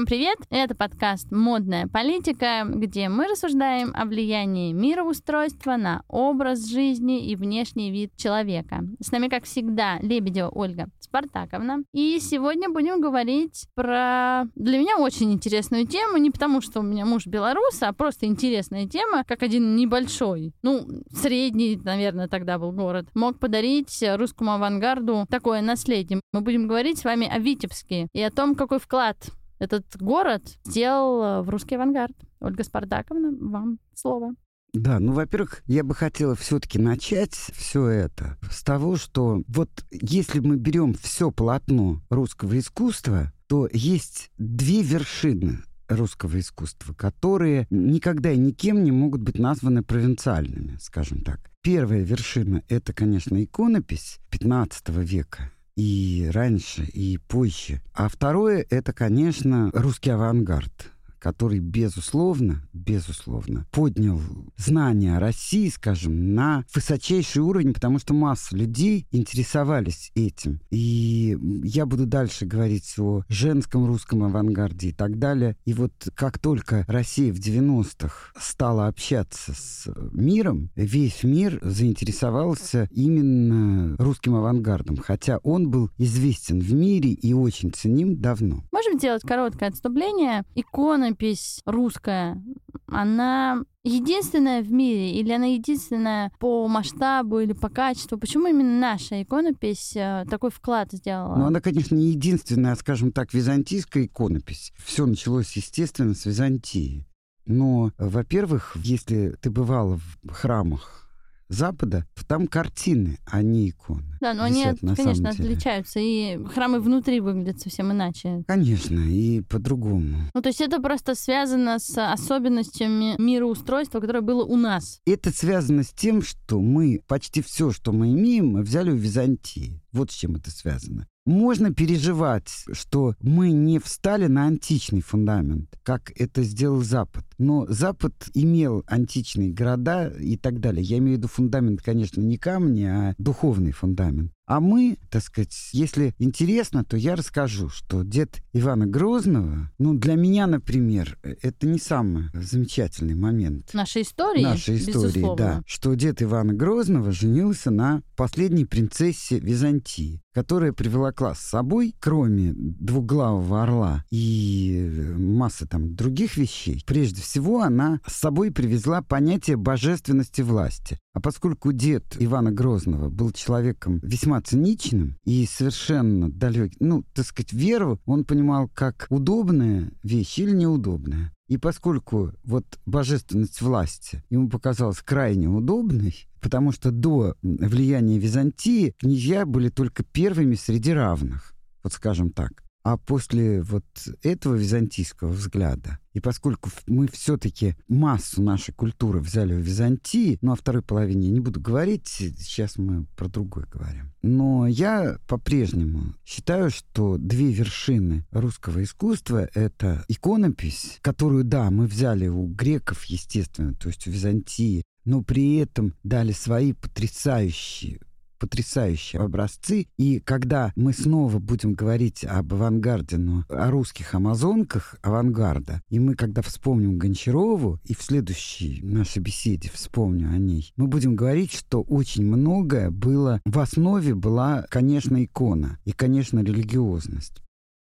[0.00, 0.38] Всем привет!
[0.48, 7.90] Это подкаст «Модная политика», где мы рассуждаем о влиянии мироустройства на образ жизни и внешний
[7.90, 8.82] вид человека.
[8.98, 11.82] С нами, как всегда, Лебедева Ольга Спартаковна.
[11.92, 17.04] И сегодня будем говорить про, для меня, очень интересную тему, не потому что у меня
[17.04, 23.06] муж белорус, а просто интересная тема, как один небольшой, ну, средний, наверное, тогда был город,
[23.12, 26.22] мог подарить русскому авангарду такое наследие.
[26.32, 29.18] Мы будем говорить с вами о Витебске и о том, какой вклад
[29.60, 32.16] этот город сделал э, в русский авангард.
[32.40, 34.34] Ольга Спартаковна, вам слово.
[34.72, 40.38] Да, ну, во-первых, я бы хотела все-таки начать все это с того, что вот если
[40.40, 48.38] мы берем все полотно русского искусства, то есть две вершины русского искусства, которые никогда и
[48.38, 51.50] никем не могут быть названы провинциальными, скажем так.
[51.62, 57.80] Первая вершина— это, конечно, иконопись 15 века, и раньше, и позже.
[57.94, 64.20] А второе— это, конечно, русский авангард который, безусловно, безусловно, поднял
[64.56, 70.60] знания о России, скажем, на высочайший уровень, потому что масса людей интересовались этим.
[70.70, 75.56] И я буду дальше говорить о женском русском авангарде и так далее.
[75.64, 83.96] И вот как только Россия в 90-х стала общаться с миром, весь мир заинтересовался именно
[83.98, 88.64] русским авангардом, хотя он был известен в мире и очень ценим давно.
[88.72, 90.44] Можем сделать короткое отступление.
[90.54, 92.42] Икона иконопись русская,
[92.86, 98.18] она единственная в мире или она единственная по масштабу или по качеству?
[98.18, 101.36] Почему именно наша иконопись э, такой вклад сделала?
[101.36, 104.72] Ну, она, конечно, не единственная, а, скажем так, византийская иконопись.
[104.78, 107.06] Все началось, естественно, с Византии.
[107.46, 111.09] Но, во-первых, если ты бывала в храмах
[111.50, 114.04] Запада, там картины, а не иконы.
[114.20, 118.44] Да, но они, конечно, отличаются, и храмы внутри выглядят совсем иначе.
[118.46, 120.30] Конечно, и по-другому.
[120.32, 125.00] Ну, то есть это просто связано с особенностями мироустройства, которое было у нас.
[125.06, 129.82] Это связано с тем, что мы почти все, что мы имеем, мы взяли у Византии.
[129.92, 131.06] Вот с чем это связано.
[131.26, 137.24] Можно переживать, что мы не встали на античный фундамент, как это сделал Запад.
[137.38, 140.82] Но Запад имел античные города и так далее.
[140.82, 144.32] Я имею в виду фундамент, конечно, не камни, а духовный фундамент.
[144.50, 150.16] А мы, так сказать, если интересно, то я расскажу, что дед Ивана Грозного, ну, для
[150.16, 153.72] меня, например, это не самый замечательный момент.
[153.74, 154.42] Нашей истории?
[154.42, 155.36] Нашей истории, безусловно.
[155.36, 155.62] да.
[155.68, 163.62] Что дед Ивана Грозного женился на последней принцессе Византии которая привлекла с собой, кроме двуглавого
[163.62, 170.98] орла и массы там других вещей, прежде всего она с собой привезла понятие божественности власти.
[171.12, 177.52] А поскольку дед Ивана Грозного был человеком весьма циничным и совершенно далеким, ну, так сказать,
[177.52, 181.32] веру он понимал как удобная вещь или неудобная.
[181.50, 189.44] И поскольку вот божественность власти ему показалась крайне удобной, потому что до влияния Византии князья
[189.44, 192.62] были только первыми среди равных, вот скажем так.
[192.82, 193.84] А после вот
[194.22, 200.56] этого византийского взгляда, и поскольку мы все-таки массу нашей культуры взяли в Византии, ну, о
[200.56, 204.12] второй половине я не буду говорить, сейчас мы про другое говорим.
[204.22, 212.28] Но я по-прежнему считаю, что две вершины русского искусства— это иконопись, которую, да, мы взяли
[212.28, 218.00] у греков, естественно, то есть у Византии, но при этом дали свои потрясающие
[218.40, 219.86] потрясающие образцы.
[219.96, 226.14] И когда мы снова будем говорить об авангарде, но о русских амазонках авангарда, и мы
[226.14, 231.82] когда вспомним Гончарову, и в следующей нашей беседе вспомню о ней, мы будем говорить, что
[231.82, 237.42] очень многое было, в основе была, конечно, икона и, конечно, религиозность.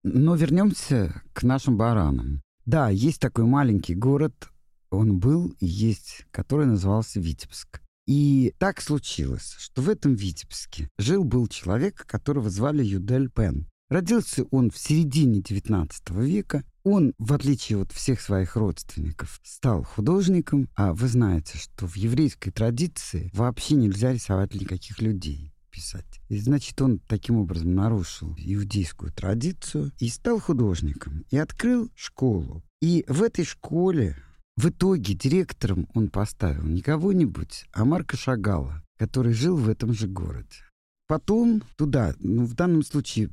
[0.04, 2.42] Но вернемся к нашим баранам.
[2.66, 4.50] Да, есть такой маленький город,
[4.92, 7.82] он был и есть, который назывался Витебск.
[8.06, 13.68] И так случилось, что в этом Витебске жил-был человек, которого звали Юдель Пен.
[13.90, 15.90] Родился он в середине XIX
[16.24, 16.64] века.
[16.84, 20.70] Он, в отличие от всех своих родственников, стал художником.
[20.76, 26.22] А вы знаете, что в еврейской традиции вообще нельзя рисовать никаких людей писать.
[26.30, 31.26] И значит, он таким образом нарушил иудейскую традицию и стал художником.
[31.30, 32.64] И открыл школу.
[32.82, 34.16] И в этой школе
[34.58, 40.08] в итоге директором он поставил не кого-нибудь, а Марка Шагала, который жил в этом же
[40.08, 40.64] городе.
[41.08, 43.30] Потом туда, ну, в данном случае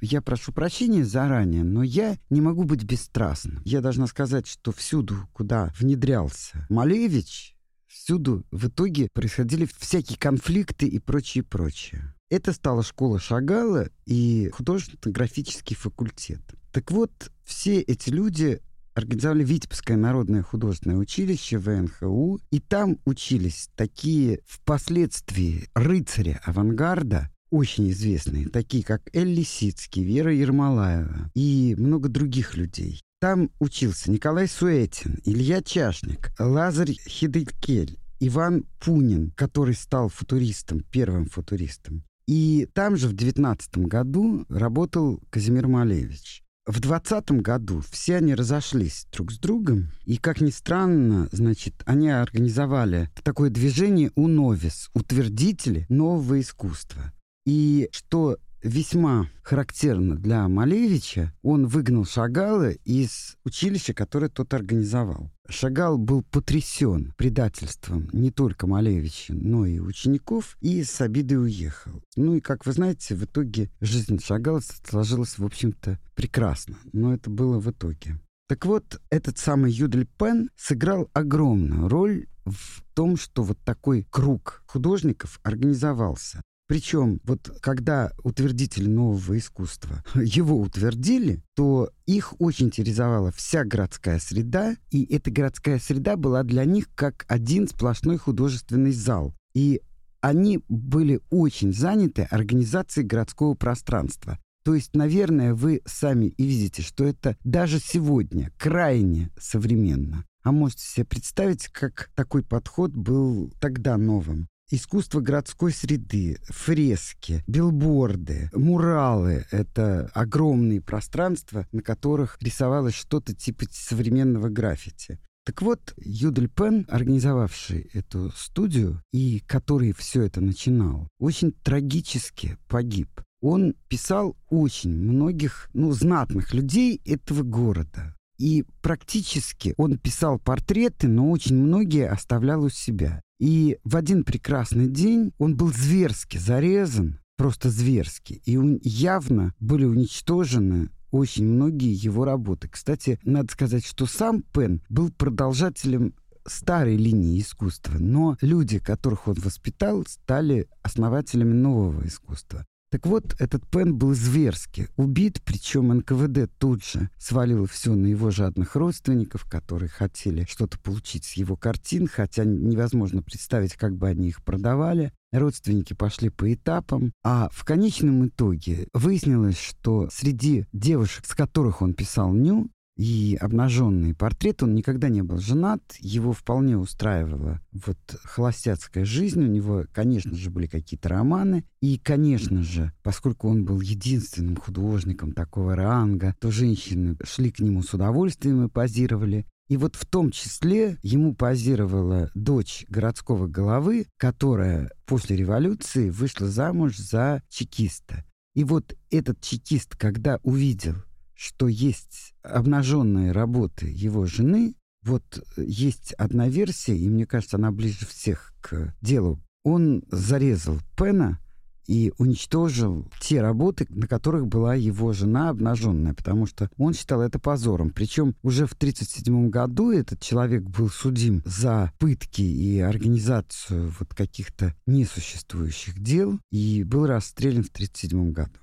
[0.00, 3.62] я прошу прощения заранее, но я не могу быть бесстрастным.
[3.64, 7.56] Я должна сказать, что всюду, куда внедрялся Малевич,
[7.86, 12.14] всюду в итоге происходили всякие конфликты и прочее, прочее.
[12.28, 16.42] Это стала школа Шагала и художественно-графический факультет.
[16.72, 18.60] Так вот, все эти люди
[18.96, 28.48] организовали Витебское народное художественное училище ВНХУ, и там учились такие впоследствии рыцари авангарда, очень известные,
[28.48, 33.02] такие как Эль Лисицкий, Вера Ермолаева и много других людей.
[33.20, 42.02] Там учился Николай Суэтин, Илья Чашник, Лазарь Хиделькель, Иван Пунин, который стал футуристом, первым футуристом.
[42.26, 46.45] И там же в 19 году работал Казимир Малевич.
[46.66, 52.10] В 20 году все они разошлись друг с другом, и, как ни странно, значит, они
[52.10, 57.12] организовали такое движение «Уновис»— утвердители нового искусства.
[57.44, 65.30] И что весьма характерно для Малевича, он выгнал Шагала из училища, которое тот организовал.
[65.48, 72.02] Шагал был потрясен предательством не только Малевича, но и учеников, и с обидой уехал.
[72.16, 76.76] Ну и, как вы знаете, в итоге жизнь Шагала сложилась, в общем-то, прекрасно.
[76.92, 78.18] Но это было в итоге.
[78.48, 84.62] Так вот, этот самый Юдель Пен сыграл огромную роль в том, что вот такой круг
[84.66, 86.42] художников организовался.
[86.68, 94.76] Причем вот когда утвердители нового искусства его утвердили, то их очень интересовала вся городская среда,
[94.90, 99.34] и эта городская среда была для них как один сплошной художественный зал.
[99.54, 99.80] И
[100.20, 104.38] они были очень заняты организацией городского пространства.
[104.64, 110.24] То есть, наверное, вы сами и видите, что это даже сегодня крайне современно.
[110.42, 118.50] А можете себе представить, как такой подход был тогда новым искусство городской среды, фрески, билборды,
[118.52, 125.18] муралы— это огромные пространства, на которых рисовалось что-то типа современного граффити.
[125.44, 133.08] Так вот, Юдель Пен, организовавший эту студию и который все это начинал, очень трагически погиб.
[133.40, 138.16] Он писал очень многих, ну, знатных людей этого города.
[138.38, 143.22] И практически он писал портреты, но очень многие оставлял у себя.
[143.38, 148.40] И в один прекрасный день он был зверски зарезан, просто зверски.
[148.44, 152.68] И явно были уничтожены очень многие его работы.
[152.68, 156.14] Кстати, надо сказать, что сам Пен был продолжателем
[156.46, 162.64] старой линии искусства, но люди, которых он воспитал, стали основателями нового искусства.
[162.90, 168.30] Так вот, этот Пен был зверски убит, причем НКВД тут же свалил все на его
[168.30, 174.28] жадных родственников, которые хотели что-то получить с его картин, хотя невозможно представить, как бы они
[174.28, 175.12] их продавали.
[175.32, 181.92] Родственники пошли по этапам, а в конечном итоге выяснилось, что среди девушек, с которых он
[181.92, 184.62] писал «Ню», и обнаженный портрет.
[184.62, 189.42] Он никогда не был женат, его вполне устраивала вот холостяцкая жизнь.
[189.42, 191.64] У него, конечно же, были какие-то романы.
[191.80, 197.82] И, конечно же, поскольку он был единственным художником такого ранга, то женщины шли к нему
[197.82, 199.46] с удовольствием и позировали.
[199.68, 206.96] И вот в том числе ему позировала дочь городского головы, которая после революции вышла замуж
[206.96, 208.24] за чекиста.
[208.54, 210.94] И вот этот чекист, когда увидел,
[211.36, 214.74] что есть обнаженные работы его жены.
[215.02, 219.38] Вот э, есть одна версия, и мне кажется, она ближе всех к делу.
[219.62, 221.38] Он зарезал Пена
[221.86, 227.38] и уничтожил те работы, на которых была его жена обнаженная, потому что он считал это
[227.38, 227.90] позором.
[227.90, 234.74] Причем уже в 1937 году этот человек был судим за пытки и организацию вот каких-то
[234.86, 238.58] несуществующих дел и был расстрелян в 1937 году.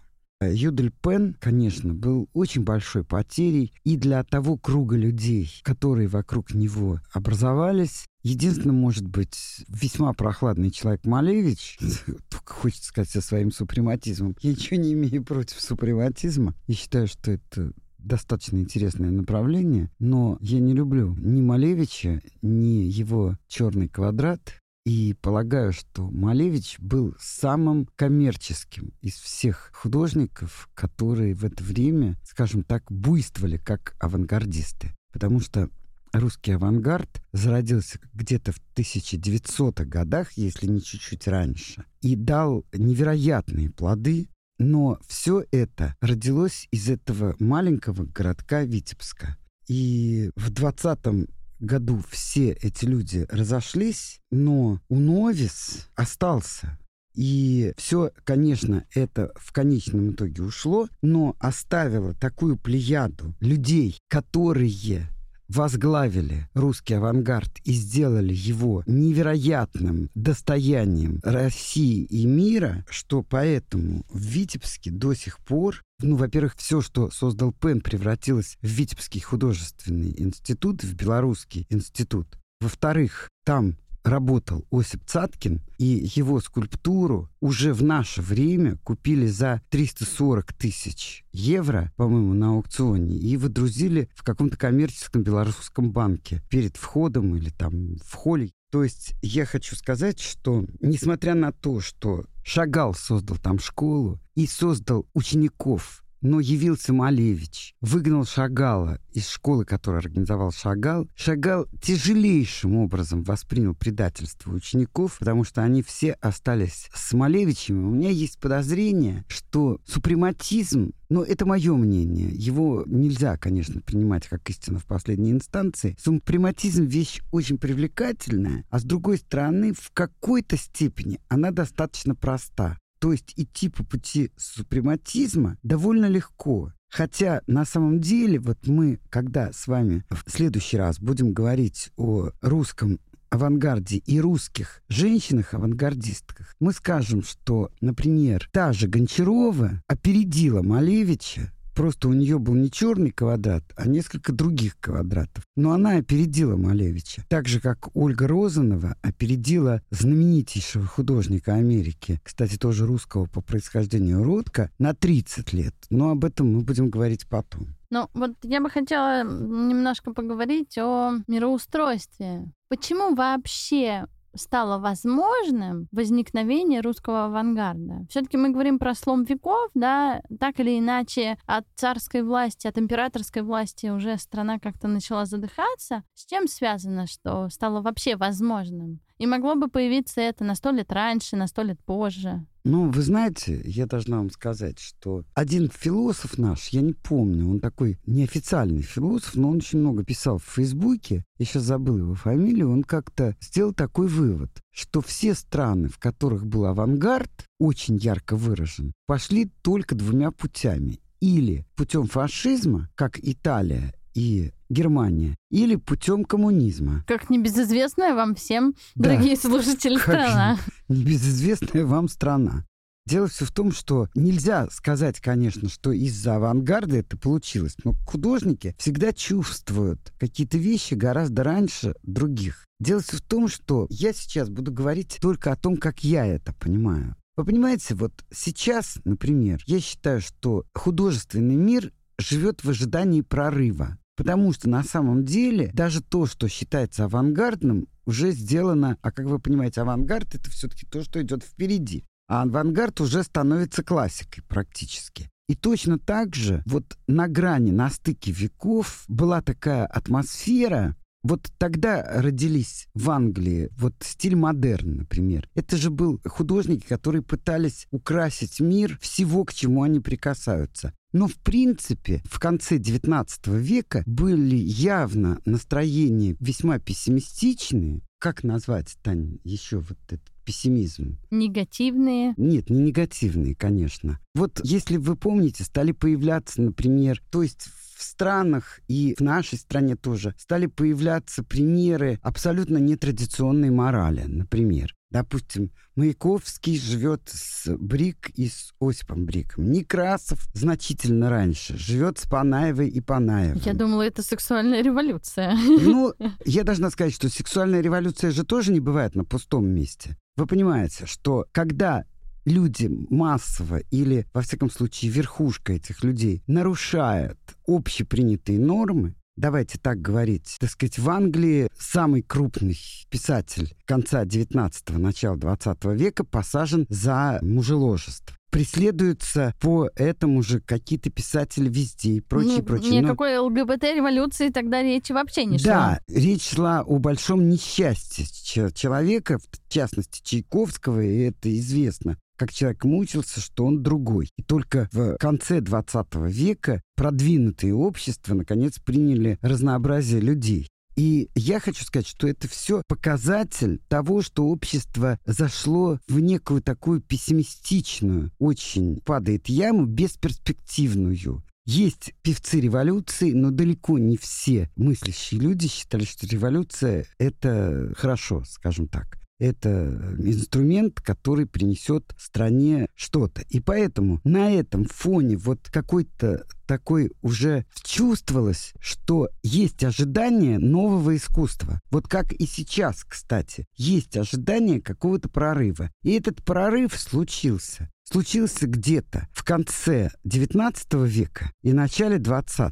[0.52, 7.00] Юдель Пен, конечно, был очень большой потерей и для того круга людей, которые вокруг него
[7.12, 8.06] образовались.
[8.24, 11.78] Единственное, может быть, весьма прохладный человек Малевич,
[12.30, 14.36] только хочется сказать со своим супрематизмом.
[14.42, 20.60] Я ничего не имею против супрематизма и считаю, что это достаточно интересное направление, но я
[20.60, 28.94] не люблю ни Малевича, ни его черный квадрат, и полагаю, что Малевич был самым коммерческим
[29.02, 34.94] из всех художников, которые в это время, скажем так, буйствовали как авангардисты.
[35.14, 35.70] Потому что
[36.12, 44.28] русский авангард зародился где-то в 1900-х годах, если не чуть-чуть раньше, и дал невероятные плоды,
[44.60, 49.38] но все это родилось из этого маленького городка Витебска.
[49.68, 51.30] И в 20
[51.64, 56.78] году все эти люди разошлись, но у Новис остался.
[57.16, 65.08] И все, конечно, это в конечном итоге ушло, но оставило такую плеяду людей, которые
[65.54, 74.92] возглавили русский авангард и сделали его невероятным достоянием России и мира, что поэтому в Витебске
[74.92, 80.96] до сих пор ну, во-первых, все, что создал Пен, превратилось в Витебский художественный институт, в
[80.96, 82.28] Белорусский институт.
[82.60, 90.54] Во-вторых, там работал Осип Цаткин, и его скульптуру уже в наше время купили за 340
[90.54, 97.50] тысяч евро, по-моему, на аукционе, и выдрузили в каком-то коммерческом белорусском банке перед входом или
[97.50, 98.52] там в холле.
[98.72, 104.48] То есть я хочу сказать, что несмотря на то, что Шагал создал там школу и
[104.48, 111.08] создал учеников но явился Малевич, выгнал Шагала из школы, которую организовал Шагал.
[111.16, 117.86] Шагал тяжелейшим образом воспринял предательство учеников, потому что они все остались с Малевичем.
[117.86, 122.32] У меня есть подозрение, что супрематизм но это мое мнение.
[122.34, 125.96] Его нельзя, конечно, принимать как истину в последней инстанции.
[126.04, 132.80] Супрематизм— вещь очень привлекательная, а с другой стороны, в какой-то степени она достаточно проста.
[133.04, 136.72] То есть идти по пути супрематизма довольно легко.
[136.90, 142.30] Хотя на самом деле, вот мы, когда с вами в следующий раз будем говорить о
[142.40, 152.08] русском авангарде и русских женщинах-авангардистках, мы скажем, что, например, та же Гончарова опередила Малевича Просто
[152.08, 155.44] у нее был не черный квадрат, а несколько других квадратов.
[155.56, 157.26] Но она опередила Малевича.
[157.30, 164.70] Так же, как Ольга Розанова опередила знаменитейшего художника Америки, кстати, тоже русского по происхождению Ротко,
[164.78, 165.76] на 30 лет.
[165.90, 167.76] Но об этом мы будем говорить потом.
[167.90, 172.52] Ну, вот я бы хотела немножко поговорить о мироустройстве.
[172.68, 178.06] Почему вообще стало возможным возникновение русского авангарда.
[178.10, 183.42] Все-таки мы говорим про слом веков, да, так или иначе от царской власти, от императорской
[183.42, 186.04] власти уже страна как-то начала задыхаться.
[186.14, 189.00] С чем связано, что стало вообще возможным?
[189.20, 192.46] И могло бы появиться это на сто лет раньше, на сто лет позже.
[192.66, 197.60] Ну, вы знаете, я должна вам сказать, что один философ наш, я не помню, он
[197.60, 202.72] такой неофициальный философ, но он очень много писал в Фейсбуке, я сейчас забыл его фамилию,
[202.72, 208.94] он как-то сделал такой вывод, что все страны, в которых был авангард, очень ярко выражен,
[209.08, 211.00] пошли только двумя путями.
[211.20, 217.04] Или путем фашизма, как Италия и Германия, или путем коммунизма.
[217.08, 219.10] Как небезызвестная вам всем, да.
[219.10, 220.58] дорогие слушатели, как страна.
[220.90, 222.66] Небезызвестная вам страна.
[223.06, 228.76] Дело все в том, что нельзя сказать, конечно, что из-за авангарда это получилось, но художники
[228.78, 232.66] всегда чувствуют какие-то вещи гораздо раньше других.
[232.80, 236.54] Дело все в том, что я сейчас буду говорить только о том, как я это
[236.54, 237.16] понимаю.
[237.36, 243.98] Вы понимаете, вот сейчас, например, я считаю, что художественный мир живет в ожидании прорыва.
[244.16, 249.40] Потому что на самом деле даже то, что считается авангардным, уже сделано, а как вы
[249.40, 252.06] понимаете, авангард это все-таки то, что идет впереди.
[252.28, 255.30] А авангард уже становится классикой практически.
[255.48, 262.04] И точно так же вот на грани, на стыке веков была такая атмосфера, вот тогда
[262.22, 265.50] родились в Англии вот стиль модерн, например.
[265.56, 270.94] Это же был художники, которые пытались украсить мир всего, к чему они прикасаются.
[271.14, 273.28] Но, в принципе, в конце XIX
[273.60, 278.02] века были явно настроения весьма пессимистичные.
[278.18, 281.18] Как назвать, Тань, еще вот этот пессимизм?
[281.30, 282.34] Негативные?
[282.38, 284.20] Нет, не негативные, конечно.
[284.34, 287.68] Вот если вы помните, стали появляться, например, то есть
[288.04, 294.24] в странах и в нашей стране тоже стали появляться примеры абсолютно нетрадиционной морали.
[294.28, 299.72] Например, Допустим, Маяковский живет с Брик и с Осипом Бриком.
[299.72, 303.62] Некрасов значительно раньше живет с Панаевой и Панаевым.
[303.64, 305.56] Я думала, это сексуальная революция.
[305.56, 310.18] Ну, я должна сказать, что сексуальная революция же тоже не бывает на пустом месте.
[310.36, 312.06] Вы понимаете, что когда
[312.46, 320.58] люди массово или, во всяком случае, верхушка этих людей нарушает общепринятые нормы, давайте так говорить,
[320.60, 322.78] так сказать, в Англии самый крупный
[323.10, 331.68] писатель конца 19-го, начала 20 века посажен за мужеложество преследуются по этому же какие-то писатели
[331.68, 333.02] везде и прочее, ну, прочее.
[333.02, 333.46] Никакой Но...
[333.48, 335.74] ЛГБТ-революции тогда речи вообще не шла.
[335.74, 338.26] Да, речь шла о большом несчастье
[338.72, 344.30] человека, в частности Чайковского, и это известно как человек мучился, что он другой.
[344.36, 350.68] И только в конце 20 века продвинутые общества наконец приняли разнообразие людей.
[350.98, 357.00] И я хочу сказать, что это все показатель того, что общество зашло в некую такую
[357.00, 361.42] пессимистичную, очень падает яму, бесперспективную.
[361.66, 368.90] Есть певцы революции, но далеко не все мыслящие люди считали, что революция— это хорошо, скажем
[368.90, 369.23] так.
[369.44, 373.42] Это инструмент, который принесет стране что-то.
[373.50, 381.82] И поэтому на этом фоне вот какой-то такой уже чувствовалось, что есть ожидание нового искусства.
[381.92, 385.92] Вот как и сейчас, кстати, есть ожидание какого-то прорыва.
[386.04, 387.92] И этот прорыв случился.
[388.06, 392.72] Случился где-то в конце XIX века и начале XX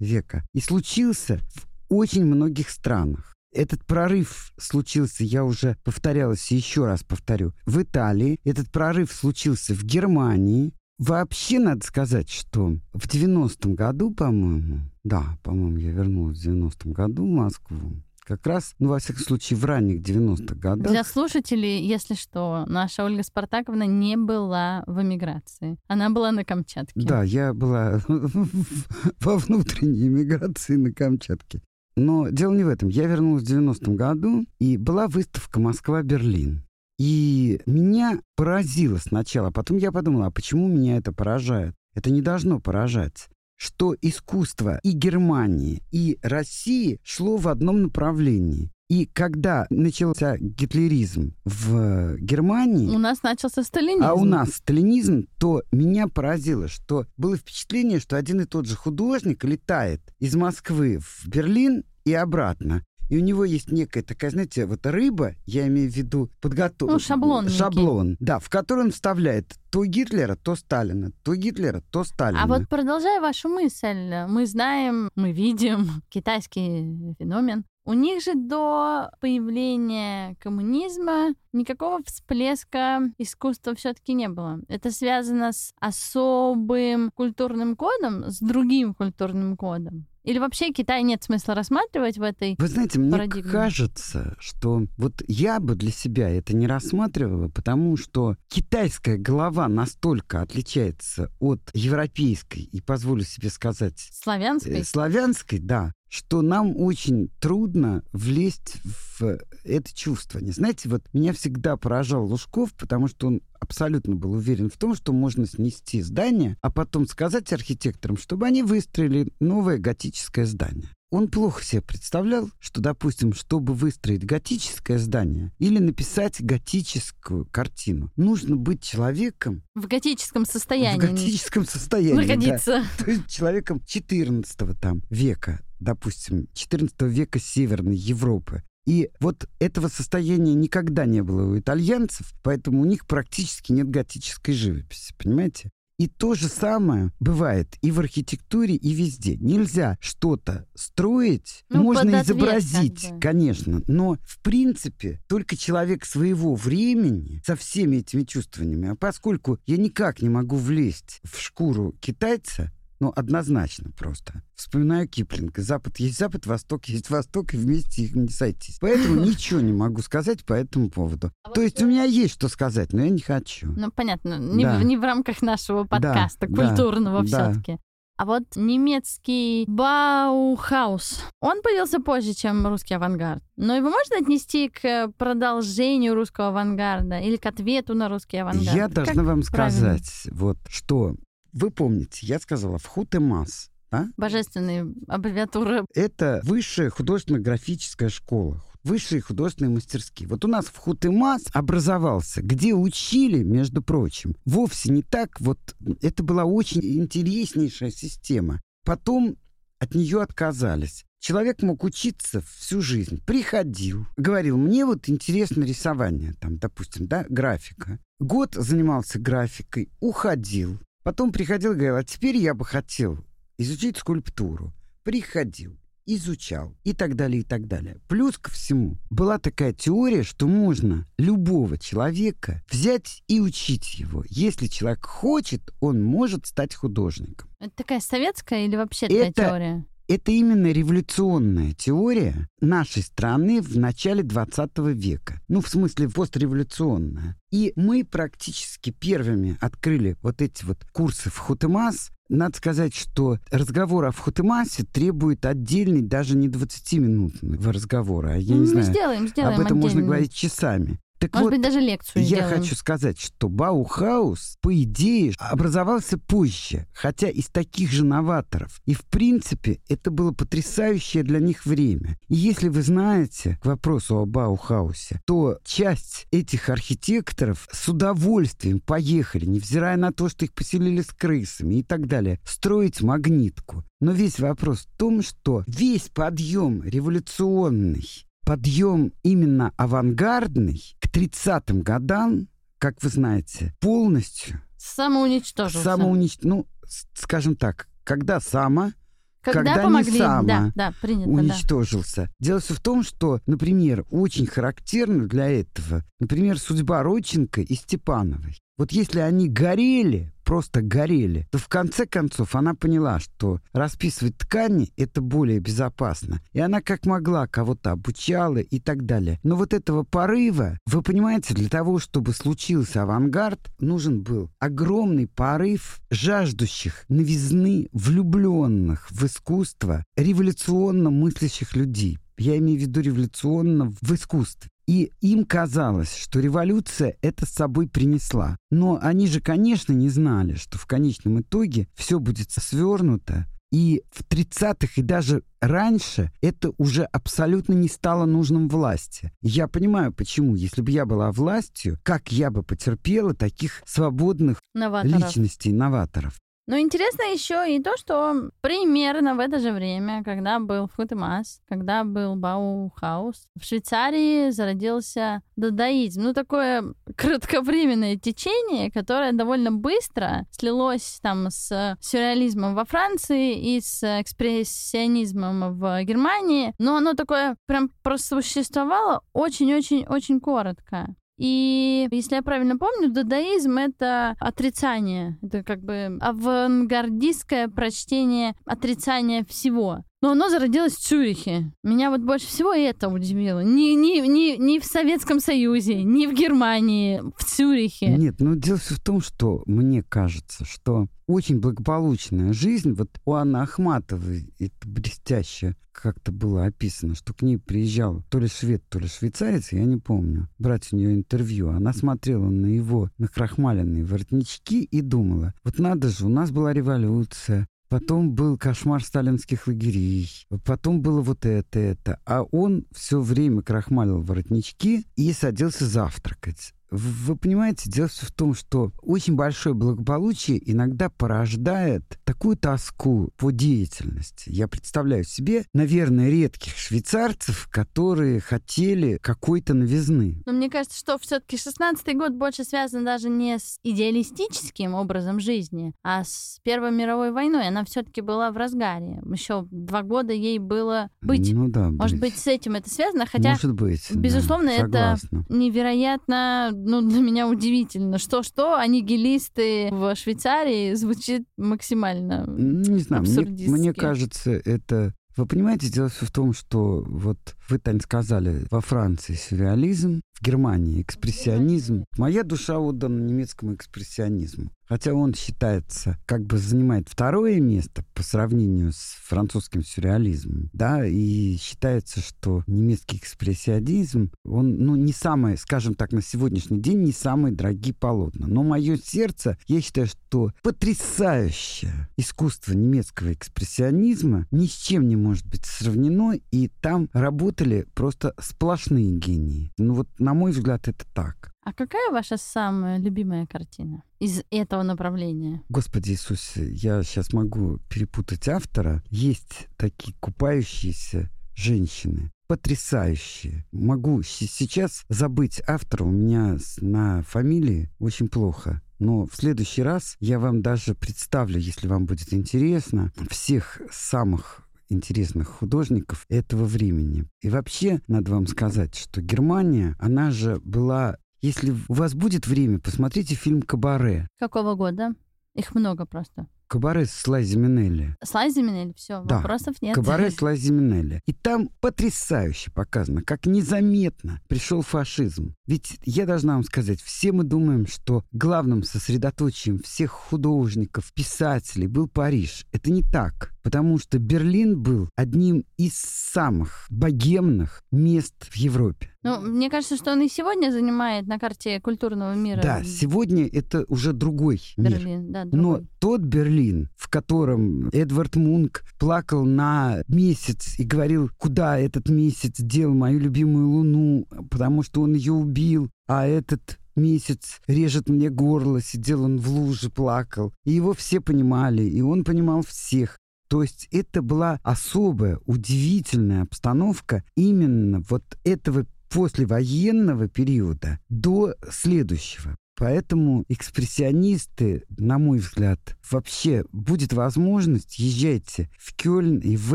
[0.00, 0.44] века.
[0.52, 3.37] И случился в очень многих странах.
[3.52, 8.38] Этот прорыв случился, я уже повторялась и еще раз повторю, в Италии.
[8.44, 10.72] Этот прорыв случился в Германии.
[10.98, 17.24] Вообще, надо сказать, что в 90-м году, по-моему, да, по-моему, я вернулась в 90-м году
[17.24, 20.92] в Москву, как раз, ну, во всяком случае, в ранних 90-х годах.
[20.92, 25.78] Для слушателей, если что, наша Ольга Спартаковна не была в эмиграции.
[25.86, 26.92] Она была на Камчатке.
[26.94, 28.00] Да, я была
[29.20, 31.62] во внутренней эмиграции на Камчатке.
[31.98, 32.88] Но дело не в этом.
[32.88, 36.62] Я вернулась в 90-м году, и была выставка «Москва-Берлин».
[36.98, 39.50] И меня поразило сначала.
[39.50, 41.74] Потом я подумала, а почему меня это поражает?
[41.94, 43.28] Это не должно поражать
[43.58, 48.70] что искусство и Германии, и России шло в одном направлении.
[48.88, 52.88] И когда начался гитлеризм в Германии...
[52.88, 54.02] У нас начался сталинизм.
[54.02, 58.76] А у нас сталинизм, то меня поразило, что было впечатление, что один и тот же
[58.76, 62.82] художник летает из Москвы в Берлин и обратно.
[63.10, 66.92] И у него есть некая такая, знаете, вот рыба, я имею в виду подготовку.
[66.92, 67.48] Ну, шаблон.
[67.48, 72.42] Шаблон, да, в который он вставляет то Гитлера, то Сталина, то Гитлера, то Сталина.
[72.42, 79.10] А вот продолжая вашу мысль, мы знаем, мы видим китайский феномен, у них же до
[79.18, 84.60] появления коммунизма никакого всплеска искусства все-таки не было.
[84.68, 90.06] Это связано с особым культурным кодом, с другим культурным кодом.
[90.22, 93.50] Или вообще Китай нет смысла рассматривать в этой Вы знаете, мне парадигме?
[93.50, 100.42] кажется, что вот я бы для себя это не рассматривала, потому что китайская голова настолько
[100.42, 104.10] отличается от европейской, и позволю себе сказать...
[104.12, 104.80] Славянской?
[104.80, 108.76] Э, славянской, да что нам очень трудно влезть
[109.18, 110.52] в это чувствование.
[110.52, 115.12] Знаете, вот меня всегда поражал Лужков, потому что он абсолютно был уверен в том, что
[115.12, 120.90] можно снести здание, а потом сказать архитекторам, чтобы они выстроили новое готическое здание.
[121.10, 128.56] Он плохо себе представлял, что, допустим, чтобы выстроить готическое здание или написать готическую картину, нужно
[128.56, 129.62] быть человеком...
[129.74, 131.00] В готическом состоянии.
[131.00, 132.84] В готическом состоянии, Находиться.
[132.98, 133.04] Да.
[133.04, 138.62] То есть человеком 14 там, века, допустим, 14 века Северной Европы.
[138.86, 144.54] И вот этого состояния никогда не было у итальянцев, поэтому у них практически нет готической
[144.54, 145.70] живописи, понимаете?
[145.98, 149.36] И то же самое бывает и в архитектуре, и везде.
[149.36, 153.20] Нельзя что-то строить, ну, можно изобразить, бы.
[153.20, 159.76] конечно, но в принципе только человек своего времени со всеми этими чувствованиями, а поскольку я
[159.76, 164.42] никак не могу влезть в шкуру китайца, ну, однозначно просто.
[164.56, 165.62] Вспоминаю Киплинга.
[165.62, 168.78] Запад есть Запад, Восток есть Восток, и вместе их не сойтись.
[168.80, 171.30] Поэтому ничего не могу сказать по этому поводу.
[171.44, 173.68] А То есть у меня есть что сказать, но я не хочу.
[173.76, 174.38] Ну, понятно.
[174.38, 177.78] Не, в, не в рамках нашего подкаста, культурного все-таки.
[178.18, 183.44] А вот немецкий Баухаус, он появился позже, чем русский авангард.
[183.54, 188.74] Но его можно отнести к продолжению русского авангарда или к ответу на русский авангард?
[188.74, 189.98] Я должна как вам правильно?
[189.98, 191.14] сказать, вот что
[191.58, 194.08] вы помните, я сказала, в Хутемас, да?
[194.16, 195.84] Божественные аббревиатуры.
[195.94, 200.28] Это высшая художественно-графическая школа, высшие художественные мастерские.
[200.28, 205.40] Вот у нас в Хутемас образовался, где учили, между прочим, вовсе не так.
[205.40, 205.58] Вот
[206.02, 208.60] это была очень интереснейшая система.
[208.84, 209.36] Потом
[209.78, 211.04] от нее отказались.
[211.20, 213.20] Человек мог учиться всю жизнь.
[213.26, 217.98] Приходил, говорил, мне вот интересно рисование, там, допустим, да, графика.
[218.20, 220.78] Год занимался графикой, уходил.
[221.08, 223.24] Потом приходил и говорил, а теперь я бы хотел
[223.56, 224.74] изучить скульптуру.
[225.04, 227.96] Приходил, изучал и так далее, и так далее.
[228.08, 234.22] Плюс ко всему, была такая теория, что можно любого человека взять и учить его.
[234.28, 237.48] Если человек хочет, он может стать художником.
[237.58, 239.86] Это такая советская или вообще такая Это теория?
[240.08, 245.38] Это именно революционная теория нашей страны в начале 20 века.
[245.48, 247.36] Ну, в смысле, постреволюционная.
[247.50, 252.10] И мы практически первыми открыли вот эти вот курсы в Хутемас.
[252.30, 258.38] Надо сказать, что разговор о Хутемасе требует отдельной, даже не 20-минутного разговора.
[258.38, 259.82] Я не мы знаю, сделаем, сделаем об этом отдельно.
[259.82, 260.98] можно говорить часами.
[261.18, 262.60] Так Может вот, быть, даже лекцию я сделаем.
[262.60, 268.80] хочу сказать, что Баухаус, по идее, образовался позже, хотя из таких же новаторов.
[268.84, 272.18] И, в принципе, это было потрясающее для них время.
[272.28, 279.44] И если вы знаете, к вопросу о Баухаусе, то часть этих архитекторов с удовольствием поехали,
[279.46, 283.84] невзирая на то, что их поселили с крысами и так далее, строить магнитку.
[284.00, 288.06] Но весь вопрос в том, что весь подъем революционный,
[288.44, 295.82] подъем именно авангардный к 30-м годам, как вы знаете, полностью Самоуничтожился.
[295.82, 296.38] самоунич...
[296.42, 296.66] Ну,
[297.14, 298.92] скажем так, когда само
[299.40, 301.36] Когда, когда не помогли, само да, да, принято, да.
[301.36, 302.30] уничтожился.
[302.38, 308.58] Дело все в том, что, например, очень характерно для этого, например, судьба Родченко и Степановой.
[308.78, 314.90] Вот если они горели, просто горели, то в конце концов она поняла, что расписывать ткани—
[314.96, 316.40] это более безопасно.
[316.52, 319.40] И она как могла кого-то обучала и так далее.
[319.42, 326.00] Но вот этого порыва, вы понимаете, для того, чтобы случился авангард, нужен был огромный порыв
[326.10, 332.18] жаждущих новизны, влюбленных в искусство, революционно мыслящих людей.
[332.38, 334.70] Я имею в виду революционно в искусстве.
[334.88, 338.56] И им казалось, что революция это с собой принесла.
[338.70, 343.46] Но они же, конечно, не знали, что в конечном итоге все будет свернуто.
[343.70, 349.30] И в 30-х и даже раньше это уже абсолютно не стало нужным власти.
[349.42, 350.54] Я понимаю, почему.
[350.54, 355.20] Если бы я была властью, как я бы потерпела таких свободных Новаторов.
[355.20, 356.38] личностей, новаторов.
[356.68, 362.04] Но интересно еще и то, что примерно в это же время, когда был Футемас, когда
[362.04, 366.24] был Баухаус, в Швейцарии зародился дадаизм.
[366.24, 366.84] Ну, такое
[367.16, 376.04] кратковременное течение, которое довольно быстро слилось там с сюрреализмом во Франции и с экспрессионизмом в
[376.04, 376.74] Германии.
[376.78, 381.14] Но оно такое прям просуществовало очень-очень-очень коротко.
[381.38, 385.38] И если я правильно помню, дадаизм— это отрицание.
[385.40, 390.02] Это как бы авангардистское прочтение отрицания всего.
[390.20, 391.72] Но оно зародилось в Цюрихе.
[391.84, 393.60] Меня вот больше всего это удивило.
[393.60, 398.08] Не, не, не, не в Советском Союзе, не в Германии, в Цюрихе.
[398.16, 403.34] Нет, ну дело все в том, что мне кажется, что очень благополучная жизнь, вот у
[403.34, 408.98] Анны Ахматовой это блестяще как-то было описано, что к ней приезжал то ли швед, то
[408.98, 411.70] ли швейцарец, я не помню, брать у нее интервью.
[411.70, 417.66] Она смотрела на его накрахмаленные воротнички и думала, вот надо же, у нас была революция,
[417.88, 420.46] Потом был кошмар сталинских лагерей.
[420.64, 422.20] Потом было вот это, это.
[422.26, 426.74] А он все время крахмалил воротнички и садился завтракать.
[426.90, 434.44] Вы понимаете, дело в том, что очень большое благополучие иногда порождает такую тоску по деятельности.
[434.50, 440.42] Я представляю себе, наверное, редких швейцарцев, которые хотели какой-то новизны.
[440.46, 445.92] Но мне кажется, что все-таки 16-й год больше связан даже не с идеалистическим образом жизни,
[446.02, 447.68] а с Первой мировой войной.
[447.68, 449.20] Она все-таки была в разгаре.
[449.30, 451.52] Еще два года ей было быть.
[451.52, 455.16] Ну да, Может быть, быть, с этим это связано, хотя Может быть, да, безусловно, это
[455.16, 455.46] согласна.
[455.48, 458.18] невероятно, ну, для меня удивительно.
[458.18, 462.44] Что-что, аннигилисты в Швейцарии звучит максимально.
[462.48, 465.14] Не знаю, мне, мне кажется, это...
[465.36, 467.38] Вы понимаете, дело все в том, что вот
[467.68, 472.04] вы, Тань, сказали, во Франции сюрреализм, в Германии экспрессионизм.
[472.16, 474.70] Моя душа отдана немецкому экспрессионизму.
[474.88, 481.56] Хотя он считается, как бы занимает второе место по сравнению с французским сюрреализмом, да, и
[481.58, 487.54] считается, что немецкий экспрессионизм, он, ну, не самый, скажем так, на сегодняшний день не самые
[487.54, 488.46] дорогие полотна.
[488.46, 495.46] Но мое сердце, я считаю, что потрясающее искусство немецкого экспрессионизма ни с чем не может
[495.46, 499.70] быть сравнено, и там работали просто сплошные гении.
[499.76, 501.50] Ну вот, на мой взгляд, это так.
[501.64, 505.62] А какая ваша самая любимая картина из этого направления?
[505.70, 509.02] Господи Иисусе, я сейчас могу перепутать автора.
[509.08, 513.64] Есть такие купающиеся женщины, потрясающие.
[513.72, 518.82] Могу сейчас забыть автора, у меня на фамилии очень плохо.
[518.98, 525.48] Но в следующий раз я вам даже представлю, если вам будет интересно, всех самых интересных
[525.48, 527.24] художников этого времени.
[527.40, 531.16] И вообще, надо вам сказать, что Германия, она же была...
[531.40, 534.26] Если у вас будет время, посмотрите фильм «Кабаре».
[534.40, 535.14] Какого года?
[535.54, 536.48] Их много просто.
[536.68, 538.14] Кабаре с Лайзи Минелли.
[538.22, 539.36] Слайзи или все, Да.
[539.36, 539.94] вопросов нет.
[539.94, 541.22] Кабаре с Лайзи Минелли.
[541.26, 545.54] И там потрясающе показано, как незаметно пришел фашизм.
[545.66, 552.06] Ведь я должна вам сказать, все мы думаем, что главным сосредоточием всех художников, писателей был
[552.06, 552.66] Париж.
[552.72, 553.52] Это не так.
[553.62, 559.10] потому что Берлин был одним из самых богемных мест в Европе.
[559.24, 562.60] Ну, мне кажется, что он и сегодня занимает на карте культурного мира.
[562.62, 565.30] Да, сегодня это уже другой Берлин, мир.
[565.30, 565.80] да, другой.
[565.80, 572.54] Но тот Берлин, в котором Эдвард Мунк плакал на месяц и говорил, куда этот месяц
[572.58, 578.80] дел мою любимую луну, потому что он ее убил, а этот месяц режет мне горло,
[578.80, 580.52] сидел он в луже, плакал.
[580.64, 583.18] И его все понимали, и он понимал всех.
[583.48, 592.56] То есть это была особая, удивительная обстановка именно вот этого послевоенного периода до следующего.
[592.76, 599.74] Поэтому экспрессионисты, на мой взгляд, вообще будет возможность, езжайте в Кёльн и в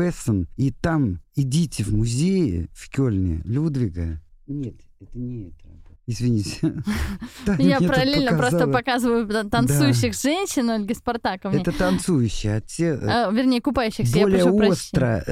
[0.00, 4.22] Эссен, и там идите в музеи в Кёльне Людвига.
[4.46, 5.83] Нет, это не это.
[6.06, 6.58] Извините.
[7.58, 11.60] Я параллельно просто показываю танцующих женщин Ольги Спартаковне.
[11.60, 12.92] Это танцующие, а те...
[12.92, 15.24] А, вернее, купающихся, более остро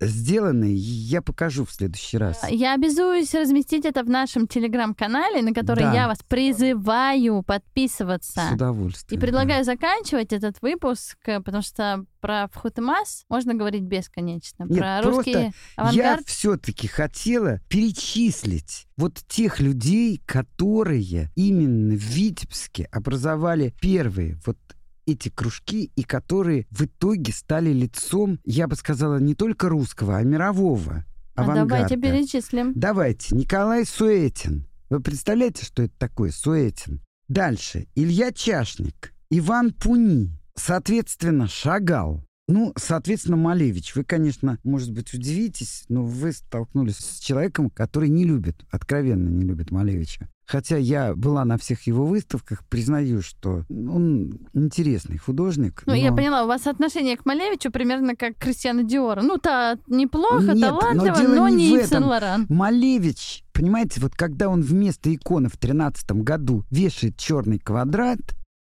[0.00, 2.42] сделанные я покажу в следующий раз.
[2.48, 8.48] Я обязуюсь разместить это в нашем телеграм-канале, на который я вас призываю подписываться.
[8.50, 9.18] С удовольствием.
[9.18, 14.64] И предлагаю заканчивать этот выпуск, потому что про Вхутемас можно говорить бесконечно.
[14.68, 16.20] Нет, про русский авангард.
[16.20, 24.58] Я все-таки хотела перечислить вот тех людей, которые именно в Витебске образовали первые вот
[25.06, 30.22] эти кружки и которые в итоге стали лицом, я бы сказала, не только русского, а
[30.22, 31.62] мирового авангарда.
[31.62, 32.72] А давайте перечислим.
[32.74, 33.34] Давайте.
[33.34, 34.66] Николай Суэтин.
[34.90, 37.00] Вы представляете, что это такое Суэтин?
[37.28, 37.86] Дальше.
[37.94, 39.14] Илья Чашник.
[39.30, 40.38] Иван Пуни.
[40.54, 42.24] Соответственно, Шагал.
[42.48, 48.24] Ну, соответственно, Малевич, вы, конечно, может быть, удивитесь, но вы столкнулись с человеком, который не
[48.24, 50.28] любит, откровенно не любит Малевича.
[50.44, 55.84] Хотя я была на всех его выставках, признаю, что он интересный художник.
[55.86, 55.98] Ну, но...
[55.98, 59.22] я поняла, у вас отношение к Малевичу примерно как к Кристиану Диору.
[59.22, 62.46] Ну-то неплохо, Нет, талантливо, но, но не, не в Сен Лоран.
[62.48, 68.18] Малевич, понимаете, вот когда он вместо иконы в 13 году вешает черный квадрат,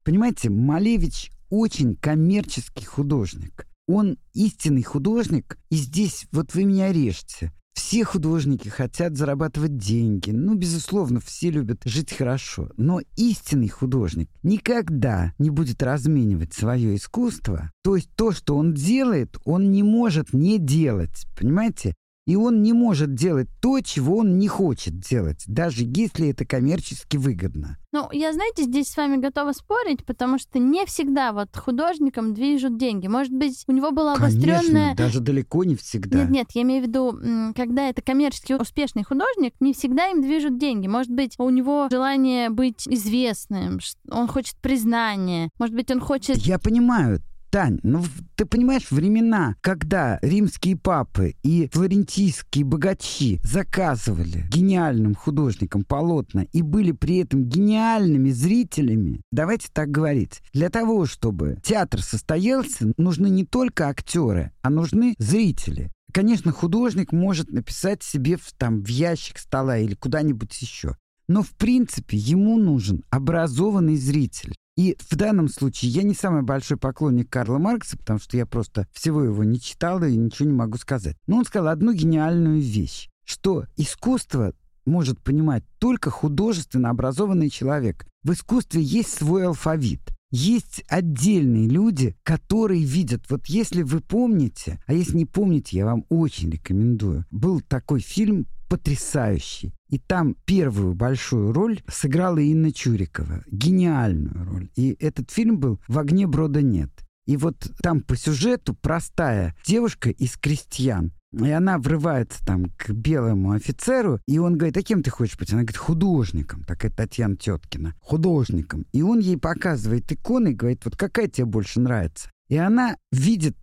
[0.05, 3.68] понимаете, Малевич очень коммерческий художник.
[3.89, 7.53] Он истинный художник, и здесь вот вы меня режете.
[7.73, 10.31] Все художники хотят зарабатывать деньги.
[10.31, 12.71] Ну, безусловно, все любят жить хорошо.
[12.77, 17.71] Но истинный художник никогда не будет разменивать свое искусство.
[17.83, 21.25] То есть то, что он делает, он не может не делать.
[21.39, 21.95] Понимаете?
[22.29, 27.17] И он не может делать то, чего он не хочет делать, даже если это коммерчески
[27.17, 27.79] выгодно.
[27.91, 32.77] Ну, я, знаете, здесь с вами готова спорить, потому что не всегда вот художникам движут
[32.77, 33.07] деньги.
[33.07, 34.61] Может быть, у него была обостренная...
[34.61, 36.19] Конечно, даже далеко не всегда.
[36.19, 37.19] Нет, нет, я имею в виду,
[37.57, 40.87] когда это коммерчески успешный художник, не всегда им движут деньги.
[40.87, 46.37] Может быть, у него желание быть известным, он хочет признания, может быть, он хочет...
[46.37, 55.15] Я понимаю, Тань, ну ты понимаешь, времена, когда римские папы и флорентийские богачи заказывали гениальным
[55.15, 62.03] художникам полотна и были при этом гениальными зрителями, давайте так говорить, для того, чтобы театр
[62.03, 65.91] состоялся, нужны не только актеры, а нужны зрители.
[66.13, 70.97] Конечно, художник может написать себе в, там, в ящик стола или куда-нибудь еще.
[71.29, 74.55] Но, в принципе, ему нужен образованный зритель.
[74.79, 78.87] И в данном случае я не самый большой поклонник Карла Маркса, потому что я просто
[78.93, 81.17] всего его не читал и ничего не могу сказать.
[81.27, 84.53] Но он сказал одну гениальную вещь, что искусство
[84.87, 88.07] может понимать только художественно образованный человек.
[88.23, 90.01] В искусстве есть свой алфавит.
[90.31, 96.05] Есть отдельные люди, которые видят, вот если вы помните, а если не помните, я вам
[96.09, 99.75] очень рекомендую, был такой фильм потрясающий.
[99.89, 103.43] И там первую большую роль сыграла Инна Чурикова.
[103.51, 104.71] Гениальную роль.
[104.77, 106.91] И этот фильм был «В огне брода нет».
[107.27, 111.13] И вот там по сюжету простая девушка из крестьян.
[111.33, 115.53] И она врывается там к белому офицеру, и он говорит, а кем ты хочешь быть?
[115.53, 116.65] Она говорит, художником.
[116.65, 117.95] Такая Татьяна Теткина.
[118.01, 118.87] Художником.
[118.93, 122.31] И он ей показывает иконы и говорит, вот какая тебе больше нравится?
[122.49, 123.57] И она видит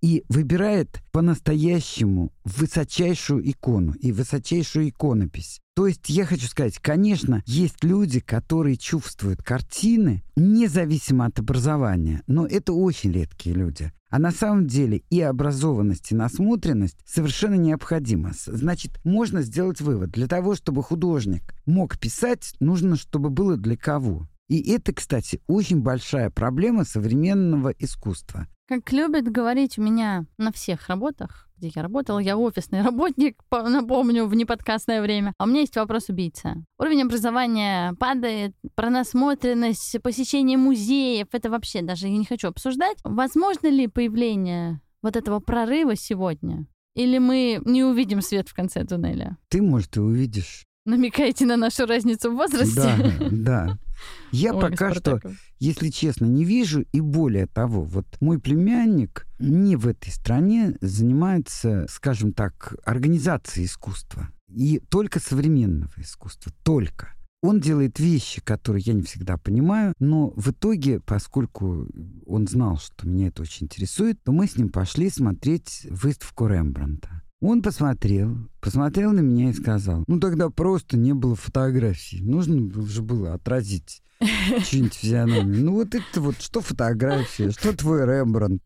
[0.00, 5.60] и выбирает по-настоящему высочайшую икону и высочайшую иконопись.
[5.74, 12.46] То есть я хочу сказать, конечно, есть люди, которые чувствуют картины независимо от образования, но
[12.46, 13.92] это очень редкие люди.
[14.10, 18.32] А на самом деле и образованность, и насмотренность совершенно необходима.
[18.46, 20.10] Значит, можно сделать вывод.
[20.10, 24.26] Для того, чтобы художник мог писать, нужно, чтобы было для кого.
[24.48, 28.48] И это, кстати, очень большая проблема современного искусства.
[28.68, 34.26] Как любят говорить у меня на всех работах, где я работала, я офисный работник, напомню,
[34.26, 35.32] в неподкастное время.
[35.38, 36.62] А у меня есть вопрос убийца.
[36.78, 42.98] Уровень образования падает, про насмотренность, посещение музеев, это вообще даже я не хочу обсуждать.
[43.04, 46.66] Возможно ли появление вот этого прорыва сегодня?
[46.94, 49.38] Или мы не увидим свет в конце туннеля?
[49.48, 50.67] Ты, может, и увидишь.
[50.88, 52.74] Намекаете на нашу разницу в возрасте?
[53.20, 53.78] Да, да.
[54.32, 55.20] Я Ольга пока что,
[55.58, 56.86] если честно, не вижу.
[56.92, 64.28] И более того, вот мой племянник не в этой стране занимается, скажем так, организацией искусства.
[64.48, 66.52] И только современного искусства.
[66.62, 67.14] Только.
[67.42, 71.86] Он делает вещи, которые я не всегда понимаю, но в итоге, поскольку
[72.24, 77.22] он знал, что меня это очень интересует, то мы с ним пошли смотреть выставку Рембранта.
[77.40, 82.20] Он посмотрел, посмотрел на меня и сказал, ну тогда просто не было фотографий.
[82.20, 85.64] Нужно же было отразить чью-нибудь физиономию.
[85.64, 88.62] Ну вот это вот, что фотография, что твой Рембрандт.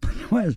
[0.00, 0.54] Понимаешь?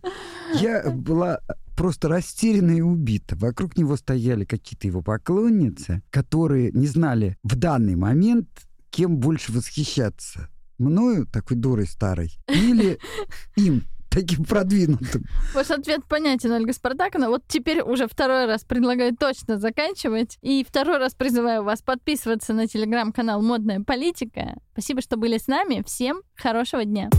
[0.60, 1.39] Я была
[1.78, 3.36] просто растеряна и убита.
[3.36, 8.47] Вокруг него стояли какие-то его поклонницы, которые не знали в данный момент,
[8.89, 10.50] кем больше восхищаться.
[10.80, 12.97] Мною, такой дурой старой, или
[13.56, 15.26] им, таким продвинутым.
[15.54, 17.30] Ваш ответ понятен, Ольга Спартаковна.
[17.30, 20.38] Вот теперь уже второй раз предлагаю точно заканчивать.
[20.41, 24.56] И второй раз призываю вас подписываться на телеграм-канал «Модная политика».
[24.74, 25.84] Спасибо, что были с нами.
[25.86, 27.10] Всем хорошего дня.